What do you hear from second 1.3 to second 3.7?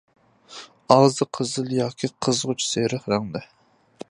قىزىل ياكى قىزغۇچ سېرىق رەڭدە.